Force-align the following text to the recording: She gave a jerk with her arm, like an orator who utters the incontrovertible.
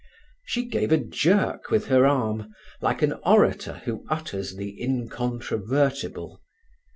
She 0.45 0.65
gave 0.65 0.91
a 0.91 0.97
jerk 0.97 1.69
with 1.69 1.85
her 1.85 2.07
arm, 2.07 2.55
like 2.81 3.03
an 3.03 3.13
orator 3.23 3.83
who 3.85 4.03
utters 4.09 4.55
the 4.55 4.73
incontrovertible. 4.81 6.41